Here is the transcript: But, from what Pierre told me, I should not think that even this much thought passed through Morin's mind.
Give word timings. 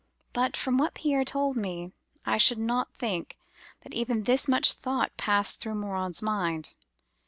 But, 0.33 0.57
from 0.57 0.79
what 0.79 0.95
Pierre 0.95 1.23
told 1.23 1.55
me, 1.57 1.93
I 2.25 2.39
should 2.39 2.57
not 2.57 2.91
think 2.95 3.37
that 3.81 3.93
even 3.93 4.23
this 4.23 4.47
much 4.47 4.73
thought 4.73 5.15
passed 5.15 5.59
through 5.59 5.75
Morin's 5.75 6.23
mind. 6.23 6.73